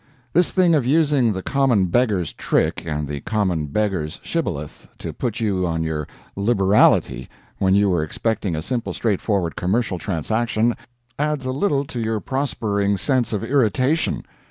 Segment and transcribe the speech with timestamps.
[0.33, 5.39] This thing of using the common beggar's trick and the common beggar's shibboleth to put
[5.39, 10.73] you on your liberality when you were expecting a simple straightforward commercial transaction,
[11.19, 14.25] adds a little to your prospering sense of irritation.